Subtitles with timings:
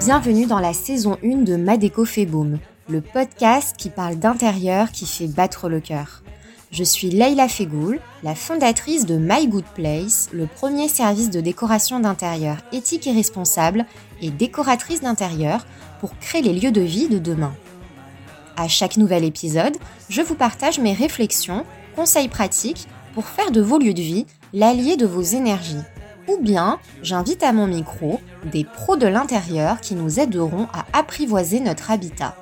[0.00, 2.26] Bienvenue dans la saison 1 de Madeco fait
[2.88, 6.22] le podcast qui parle d'intérieur qui fait battre le cœur.
[6.70, 11.98] Je suis Leila Fegoul, la fondatrice de My Good Place, le premier service de décoration
[11.98, 13.86] d'intérieur éthique et responsable
[14.22, 15.66] et décoratrice d'intérieur
[15.98, 17.52] pour créer les lieux de vie de demain.
[18.56, 19.76] À chaque nouvel épisode,
[20.08, 21.64] je vous partage mes réflexions,
[21.96, 25.82] conseils pratiques pour faire de vos lieux de vie l'allié de vos énergies
[26.28, 31.58] ou bien j'invite à mon micro des pros de l'intérieur qui nous aideront à apprivoiser
[31.58, 32.36] notre habitat.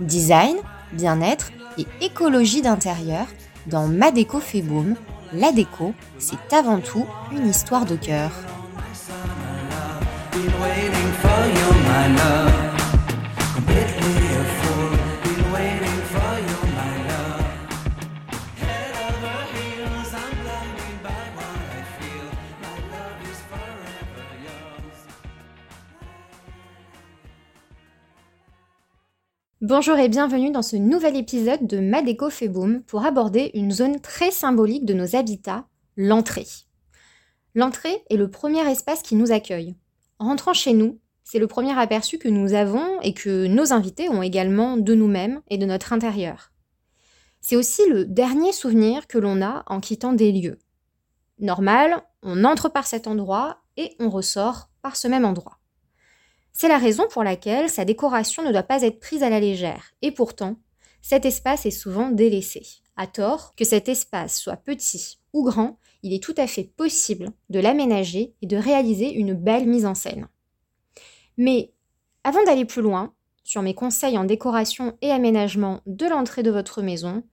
[0.00, 0.56] Design,
[0.92, 3.26] bien-être et écologie d'intérieur
[3.66, 4.96] dans Ma déco fait boom.
[5.32, 8.30] La déco, c'est avant tout une histoire de cœur.
[29.62, 32.50] Bonjour et bienvenue dans ce nouvel épisode de Madeco fait
[32.88, 36.48] pour aborder une zone très symbolique de nos habitats, l'entrée.
[37.54, 39.76] L'entrée est le premier espace qui nous accueille.
[40.18, 44.08] En rentrant chez nous, c'est le premier aperçu que nous avons et que nos invités
[44.08, 46.50] ont également de nous-mêmes et de notre intérieur.
[47.40, 50.58] C'est aussi le dernier souvenir que l'on a en quittant des lieux.
[51.38, 55.61] Normal, on entre par cet endroit et on ressort par ce même endroit.
[56.52, 59.92] C'est la raison pour laquelle sa décoration ne doit pas être prise à la légère.
[60.02, 60.56] Et pourtant,
[61.00, 62.62] cet espace est souvent délaissé.
[62.96, 67.30] À tort, que cet espace soit petit ou grand, il est tout à fait possible
[67.48, 70.28] de l'aménager et de réaliser une belle mise en scène.
[71.38, 71.72] Mais
[72.22, 73.14] avant d'aller plus loin
[73.44, 77.24] sur mes conseils en décoration et aménagement de l'entrée de votre maison,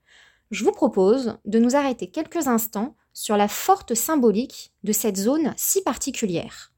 [0.49, 5.53] je vous propose de nous arrêter quelques instants sur la forte symbolique de cette zone
[5.57, 6.73] si particulière.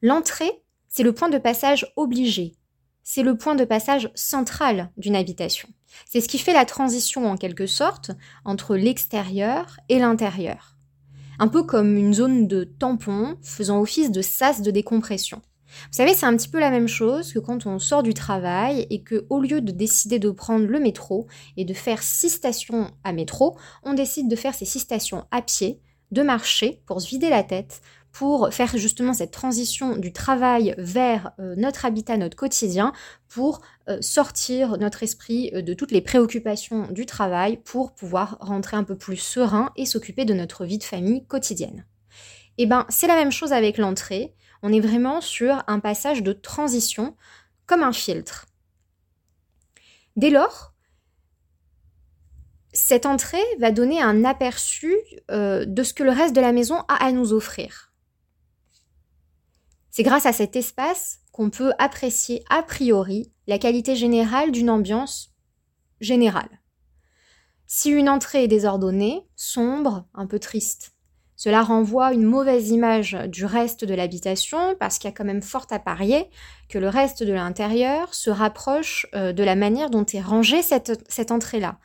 [0.00, 0.62] L'entrée
[0.96, 2.54] c'est le point de passage obligé.
[3.04, 5.68] C'est le point de passage central d'une habitation.
[6.06, 8.12] C'est ce qui fait la transition en quelque sorte
[8.46, 10.78] entre l'extérieur et l'intérieur.
[11.38, 15.42] Un peu comme une zone de tampon faisant office de sas de décompression.
[15.66, 18.86] Vous savez, c'est un petit peu la même chose que quand on sort du travail
[18.88, 21.26] et que au lieu de décider de prendre le métro
[21.58, 25.42] et de faire six stations à métro, on décide de faire ces six stations à
[25.42, 25.78] pied,
[26.10, 27.82] de marcher pour se vider la tête,
[28.16, 32.94] pour faire justement cette transition du travail vers euh, notre habitat, notre quotidien,
[33.28, 33.60] pour
[33.90, 38.84] euh, sortir notre esprit euh, de toutes les préoccupations du travail, pour pouvoir rentrer un
[38.84, 41.84] peu plus serein et s'occuper de notre vie de famille quotidienne.
[42.56, 44.34] Et eh ben, c'est la même chose avec l'entrée.
[44.62, 47.14] On est vraiment sur un passage de transition
[47.66, 48.46] comme un filtre.
[50.16, 50.72] Dès lors,
[52.72, 54.96] cette entrée va donner un aperçu
[55.28, 57.85] de ce que le reste de la maison a à nous offrir.
[59.96, 65.32] C'est grâce à cet espace qu'on peut apprécier a priori la qualité générale d'une ambiance
[66.02, 66.60] générale.
[67.66, 70.92] Si une entrée est désordonnée, sombre, un peu triste,
[71.34, 75.40] cela renvoie une mauvaise image du reste de l'habitation parce qu'il y a quand même
[75.40, 76.28] fort à parier
[76.68, 81.02] que le reste de l'intérieur se rapproche euh, de la manière dont est rangée cette,
[81.08, 81.78] cette entrée-là.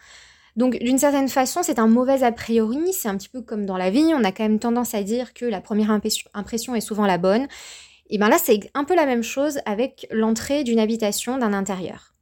[0.57, 3.77] Donc d'une certaine façon, c'est un mauvais a priori, c'est un petit peu comme dans
[3.77, 7.05] la vie, on a quand même tendance à dire que la première impression est souvent
[7.05, 7.47] la bonne,
[8.11, 12.13] et bien là, c'est un peu la même chose avec l'entrée d'une habitation, d'un intérieur.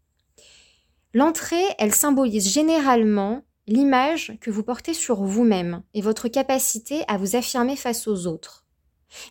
[1.16, 7.36] L'entrée, elle symbolise généralement l'image que vous portez sur vous-même et votre capacité à vous
[7.36, 8.68] affirmer face aux autres.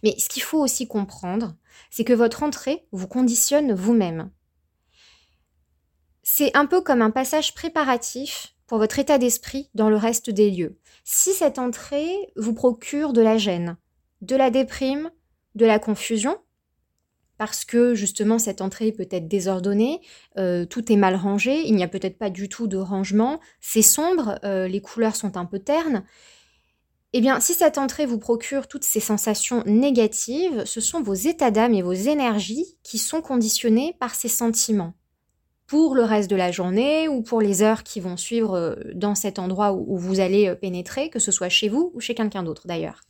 [0.03, 1.55] Mais ce qu'il faut aussi comprendre,
[1.91, 4.33] c'est que votre entrée vous conditionne vous-même.
[6.25, 10.51] C'est un peu comme un passage préparatif pour votre état d'esprit dans le reste des
[10.51, 10.77] lieux.
[11.05, 13.77] Si cette entrée vous procure de la gêne,
[14.23, 15.13] de la déprime,
[15.55, 16.37] de la confusion,
[17.39, 20.01] parce que justement cette entrée peut être désordonnée,
[20.37, 23.83] euh, tout est mal rangé, il n'y a peut-être pas du tout de rangement, c'est
[23.83, 26.05] sombre, euh, les couleurs sont un peu ternes.
[27.15, 31.51] Eh bien, si cette entrée vous procure toutes ces sensations négatives, ce sont vos états
[31.51, 34.93] d'âme et vos énergies qui sont conditionnés par ces sentiments.
[35.67, 39.15] Pour le reste de la journée ou pour les heures qui vont suivre euh, dans
[39.15, 42.67] cet endroit où vous allez pénétrer, que ce soit chez vous ou chez quelqu'un d'autre
[42.67, 43.01] d'ailleurs.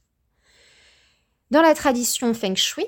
[1.51, 2.85] Dans la tradition Feng Shui,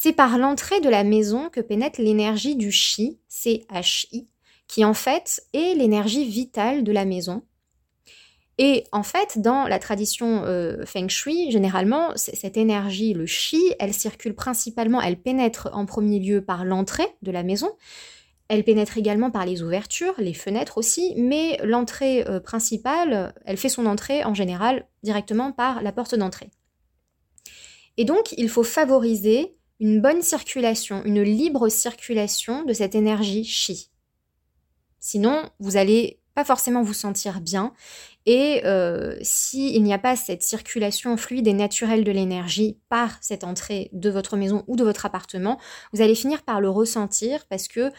[0.00, 4.28] c'est par l'entrée de la maison que pénètre l'énergie du chi, C-H-I,
[4.68, 7.42] qui en fait est l'énergie vitale de la maison.
[8.58, 13.92] Et en fait, dans la tradition euh, Feng Shui, généralement, cette énergie, le Qi, elle
[13.92, 17.72] circule principalement, elle pénètre en premier lieu par l'entrée de la maison,
[18.46, 23.68] elle pénètre également par les ouvertures, les fenêtres aussi, mais l'entrée euh, principale, elle fait
[23.68, 26.50] son entrée en général directement par la porte d'entrée.
[27.96, 33.90] Et donc, il faut favoriser une bonne circulation, une libre circulation de cette énergie chi.
[34.98, 37.72] Sinon, vous allez pas forcément vous sentir bien.
[38.24, 43.42] Et euh, s'il n'y a pas cette circulation fluide et naturelle de l'énergie par cette
[43.42, 45.58] entrée de votre maison ou de votre appartement,
[45.92, 47.90] vous allez finir par le ressentir parce que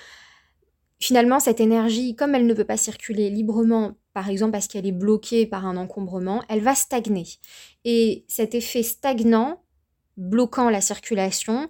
[0.99, 4.93] finalement, cette énergie, comme elle ne peut pas circuler librement, par exemple parce qu'elle est
[4.93, 7.25] bloquée par un encombrement, elle va stagner.
[7.83, 9.63] Et cet effet stagnant,
[10.19, 11.69] bloquant la circulation,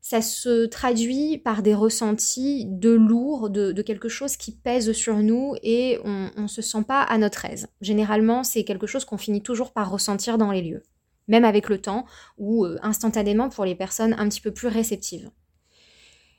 [0.00, 5.54] ça se traduit par des ressentis de lourd, de, quelque chose qui pèse sur nous
[5.62, 7.68] et on ne se sent pas à notre aise.
[7.80, 10.82] Généralement, c'est quelque chose qu'on finit toujours par ressentir dans les lieux,
[11.28, 12.04] même avec le temps
[12.36, 15.30] ou euh, instantanément pour les personnes un petit peu plus réceptives.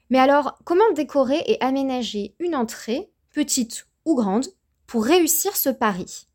[0.09, 4.47] Mais alors, comment décorer et aménager une entrée, petite ou grande,
[4.87, 6.27] pour réussir ce pari?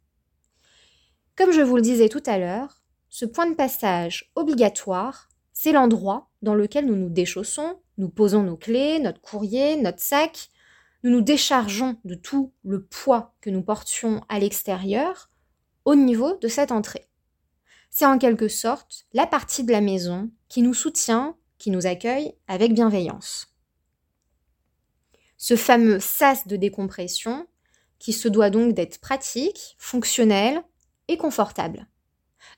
[1.36, 2.77] Comme je vous le disais tout à l'heure,
[3.08, 8.56] ce point de passage obligatoire, c'est l'endroit dans lequel nous nous déchaussons, nous posons nos
[8.56, 10.50] clés, notre courrier, notre sac,
[11.02, 15.30] nous nous déchargeons de tout le poids que nous portions à l'extérieur
[15.84, 17.08] au niveau de cette entrée.
[17.90, 22.34] C'est en quelque sorte la partie de la maison qui nous soutient, qui nous accueille
[22.46, 23.54] avec bienveillance.
[25.36, 27.46] Ce fameux sas de décompression
[27.98, 30.62] qui se doit donc d'être pratique, fonctionnel
[31.08, 31.88] et confortable.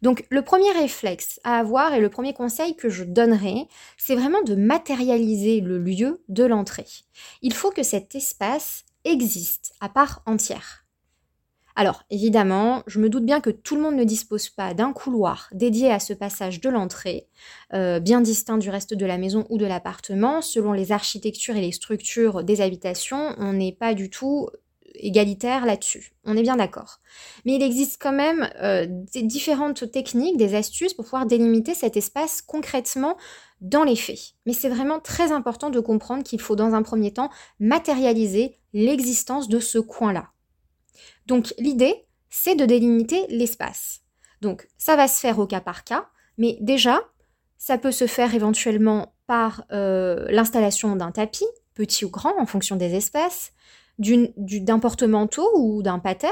[0.03, 3.67] Donc le premier réflexe à avoir et le premier conseil que je donnerai,
[3.97, 6.87] c'est vraiment de matérialiser le lieu de l'entrée.
[7.43, 10.85] Il faut que cet espace existe à part entière.
[11.77, 15.49] Alors évidemment, je me doute bien que tout le monde ne dispose pas d'un couloir
[15.53, 17.29] dédié à ce passage de l'entrée,
[17.73, 20.43] euh, bien distinct du reste de la maison ou de l'appartement.
[20.43, 24.49] Selon les architectures et les structures des habitations, on n'est pas du tout
[24.95, 26.13] égalitaire là-dessus.
[26.25, 27.01] On est bien d'accord.
[27.45, 28.87] Mais il existe quand même euh,
[29.23, 33.17] différentes techniques, des astuces pour pouvoir délimiter cet espace concrètement
[33.61, 34.35] dans les faits.
[34.47, 39.49] Mais c'est vraiment très important de comprendre qu'il faut dans un premier temps matérialiser l'existence
[39.49, 40.31] de ce coin-là.
[41.27, 44.01] Donc l'idée, c'est de délimiter l'espace.
[44.41, 46.07] Donc ça va se faire au cas par cas,
[46.39, 47.01] mais déjà,
[47.59, 52.77] ça peut se faire éventuellement par euh, l'installation d'un tapis, petit ou grand en fonction
[52.77, 53.53] des espaces,
[54.01, 56.29] d'un porte-manteau ou d'un pater.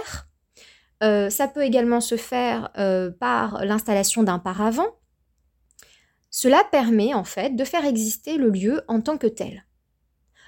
[1.02, 4.96] Euh, ça peut également se faire euh, par l'installation d'un paravent.
[6.30, 9.64] Cela permet en fait de faire exister le lieu en tant que tel.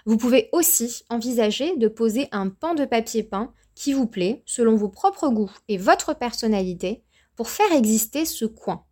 [0.07, 4.75] Vous pouvez aussi envisager de poser un pan de papier peint qui vous plaît selon
[4.75, 7.05] vos propres goûts et votre personnalité
[7.37, 8.85] pour faire exister ce coin.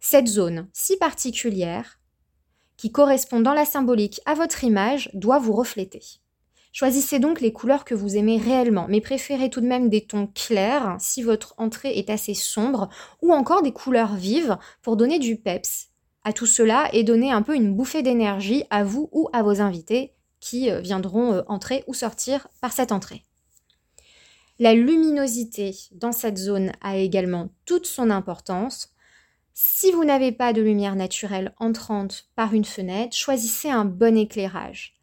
[0.00, 2.00] Cette zone si particulière,
[2.76, 6.02] qui correspond dans la symbolique à votre image, doit vous refléter.
[6.78, 10.26] Choisissez donc les couleurs que vous aimez réellement, mais préférez tout de même des tons
[10.26, 12.90] clairs si votre entrée est assez sombre,
[13.22, 15.88] ou encore des couleurs vives pour donner du peps
[16.22, 19.62] à tout cela et donner un peu une bouffée d'énergie à vous ou à vos
[19.62, 23.22] invités qui euh, viendront euh, entrer ou sortir par cette entrée.
[24.58, 28.90] La luminosité dans cette zone a également toute son importance.
[29.54, 34.95] Si vous n'avez pas de lumière naturelle entrante par une fenêtre, choisissez un bon éclairage.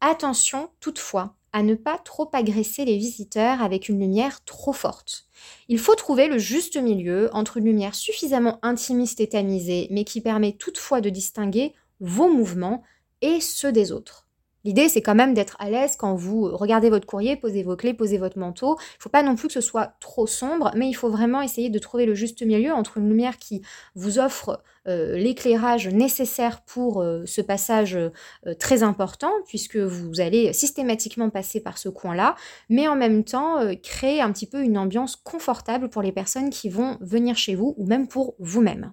[0.00, 5.26] Attention toutefois à ne pas trop agresser les visiteurs avec une lumière trop forte.
[5.68, 10.20] Il faut trouver le juste milieu entre une lumière suffisamment intimiste et tamisée, mais qui
[10.20, 12.82] permet toutefois de distinguer vos mouvements
[13.20, 14.23] et ceux des autres.
[14.64, 17.92] L'idée, c'est quand même d'être à l'aise quand vous regardez votre courrier, posez vos clés,
[17.92, 18.76] posez votre manteau.
[18.78, 21.42] Il ne faut pas non plus que ce soit trop sombre, mais il faut vraiment
[21.42, 23.62] essayer de trouver le juste milieu entre une lumière qui
[23.94, 30.52] vous offre euh, l'éclairage nécessaire pour euh, ce passage euh, très important, puisque vous allez
[30.52, 32.34] systématiquement passer par ce coin-là,
[32.70, 36.68] mais en même temps créer un petit peu une ambiance confortable pour les personnes qui
[36.68, 38.92] vont venir chez vous ou même pour vous-même.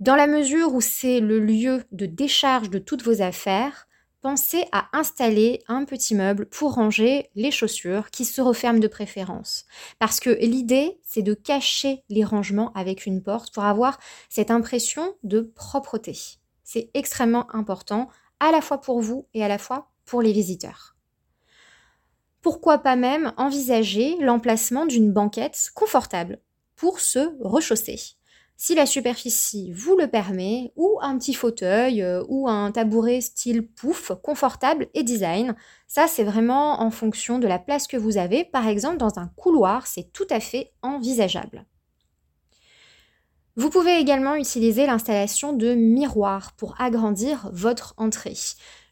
[0.00, 3.88] Dans la mesure où c'est le lieu de décharge de toutes vos affaires,
[4.20, 9.64] pensez à installer un petit meuble pour ranger les chaussures qui se referment de préférence.
[9.98, 15.16] Parce que l'idée, c'est de cacher les rangements avec une porte pour avoir cette impression
[15.24, 16.16] de propreté.
[16.62, 20.94] C'est extrêmement important, à la fois pour vous et à la fois pour les visiteurs.
[22.40, 26.38] Pourquoi pas même envisager l'emplacement d'une banquette confortable
[26.76, 28.17] pour se rechausser
[28.60, 33.66] si la superficie vous le permet, ou un petit fauteuil euh, ou un tabouret style
[33.66, 35.54] pouf, confortable et design.
[35.86, 38.44] Ça, c'est vraiment en fonction de la place que vous avez.
[38.44, 41.66] Par exemple, dans un couloir, c'est tout à fait envisageable.
[43.54, 48.36] Vous pouvez également utiliser l'installation de miroirs pour agrandir votre entrée.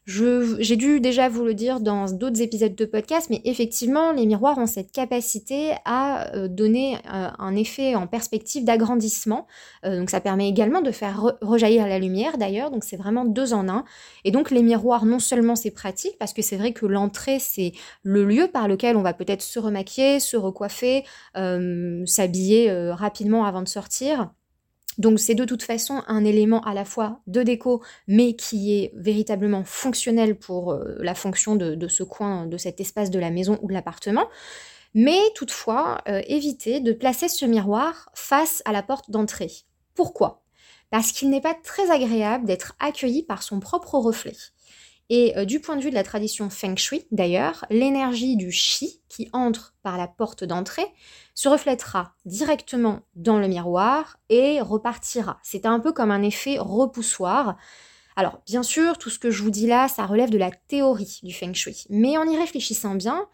[0.09, 4.57] J'ai dû déjà vous le dire dans d'autres épisodes de podcast, mais effectivement, les miroirs
[4.57, 9.47] ont cette capacité à euh, donner euh, un effet en perspective d'agrandissement.
[9.83, 13.53] Euh, donc ça permet également de faire rejaillir la lumière d'ailleurs, donc c'est vraiment deux
[13.53, 13.83] en un.
[14.23, 17.73] Et donc les miroirs, non seulement c'est pratique, parce que c'est vrai que l'entrée, c'est
[18.03, 21.03] le lieu par lequel on va peut-être se remaquiller, se recoiffer,
[22.05, 24.29] s'habiller rapidement avant de sortir.
[24.97, 28.91] Donc c'est de toute façon un élément à la fois de déco, mais qui est
[28.95, 33.59] véritablement fonctionnel pour euh, la fonction de, ce coin, de cet espace de la maison
[33.61, 34.27] ou de l'appartement.
[34.93, 39.51] Mais toutefois, euh, évitez de placer ce miroir face à la porte d'entrée.
[39.93, 40.43] Pourquoi?
[40.89, 44.35] Parce qu'il n'est pas très agréable d'être accueilli par son propre reflet.
[45.09, 49.01] Et euh, du point de vue de la tradition Feng Shui, d'ailleurs, l'énergie du Qi
[49.07, 50.85] qui entre par la porte d'entrée
[51.33, 55.39] se reflètera directement dans le miroir et repartira.
[55.43, 57.55] C'est un peu comme un effet repoussoir.
[58.17, 61.19] Alors, bien sûr, tout ce que je vous dis là, ça relève de la théorie
[61.23, 61.85] du Feng Shui.
[61.89, 63.27] Mais en y réfléchissant bien,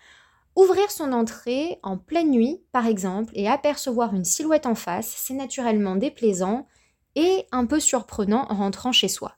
[0.55, 5.33] ouvrir son entrée en pleine nuit, par exemple, et apercevoir une silhouette en face, c'est
[5.33, 6.67] naturellement déplaisant
[7.15, 9.35] et un peu surprenant en rentrant chez soi.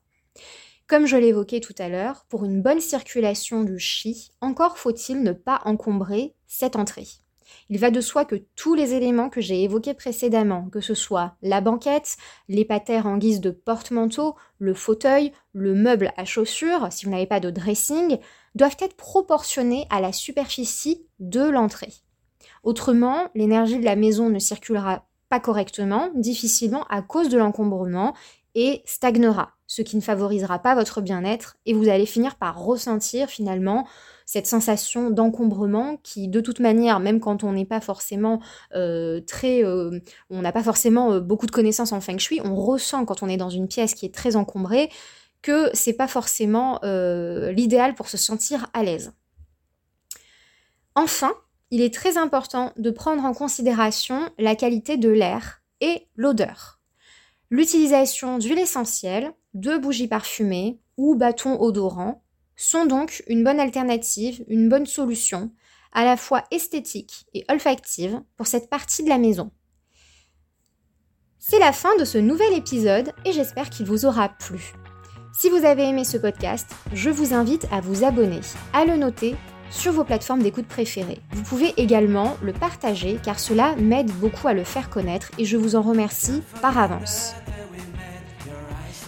[0.88, 5.32] Comme je l'évoquais tout à l'heure, pour une bonne circulation du chi, encore faut-il ne
[5.32, 7.08] pas encombrer cette entrée.
[7.70, 11.34] Il va de soi que tous les éléments que j'ai évoqués précédemment, que ce soit
[11.42, 12.18] la banquette,
[12.50, 12.68] les
[13.04, 17.50] en guise de porte-manteau, le fauteuil, le meuble à chaussures, si vous n'avez pas de
[17.50, 18.20] dressing,
[18.54, 21.94] doivent être proportionnés à la superficie de l'entrée.
[22.62, 28.14] Autrement, l'énergie de la maison ne circulera pas correctement, difficilement à cause de l'encombrement
[28.54, 33.30] et stagnera, ce qui ne favorisera pas votre bien-être et vous allez finir par ressentir
[33.30, 33.88] finalement
[34.26, 38.42] cette sensation d'encombrement qui de toute manière, même quand on n'est pas forcément
[38.76, 39.64] euh, très...
[39.64, 43.24] Euh, on n'a pas forcément euh, beaucoup de connaissances en feng shui, on ressent quand
[43.24, 44.90] on est dans une pièce qui est très encombrée
[45.42, 49.14] que c'est pas forcément l'idéal pour se sentir à l'aise.
[50.96, 51.34] Enfin,
[51.70, 56.75] il est très important de prendre en considération la qualité de l'air et l'odeur.
[57.52, 62.24] L'utilisation d'huile essentielle, de bougies parfumées ou bâtons odorants
[62.56, 65.52] sont donc une bonne alternative, une bonne solution,
[65.92, 69.52] à la fois esthétique et olfactive pour cette partie de la maison.
[71.40, 74.74] C'est la fin de ce nouvel épisode et j'espère qu'il vous aura plu.
[75.38, 78.42] Si vous avez aimé ce podcast, je vous invite à vous abonner,
[78.74, 79.36] à le noter
[79.70, 81.20] sur vos plateformes d'écoute préférées.
[81.32, 85.58] Vous pouvez également le partager car cela m'aide beaucoup à le faire connaître et je
[85.58, 87.34] vous en remercie par avance.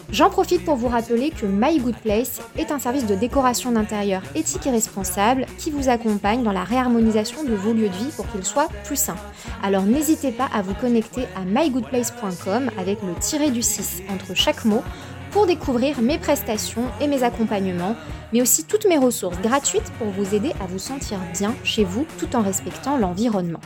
[0.09, 4.21] J'en profite pour vous rappeler que My Good Place est un service de décoration d'intérieur
[4.35, 8.25] éthique et responsable qui vous accompagne dans la réharmonisation de vos lieux de vie pour
[8.31, 9.17] qu'ils soient plus sains.
[9.61, 14.63] Alors n'hésitez pas à vous connecter à mygoodplace.com avec le tiré du 6 entre chaque
[14.63, 14.81] mot
[15.37, 17.95] pour découvrir mes prestations et mes accompagnements,
[18.33, 22.07] mais aussi toutes mes ressources gratuites pour vous aider à vous sentir bien chez vous
[22.17, 23.59] tout en respectant l'environnement.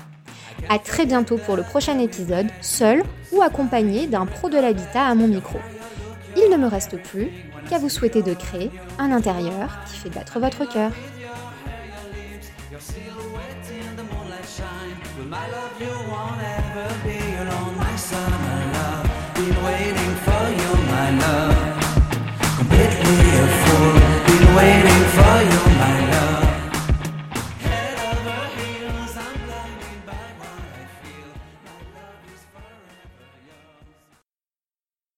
[0.68, 5.16] A très bientôt pour le prochain épisode, seul ou accompagné d'un pro de l'habitat à
[5.16, 5.60] mon micro.
[6.36, 7.30] Il ne me reste plus
[7.70, 10.92] qu'à vous souhaiter de créer un intérieur qui fait battre votre cœur.
[25.32, 25.71] 거요.